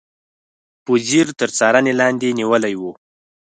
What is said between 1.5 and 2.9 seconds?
څارنې لاندې نیولي و.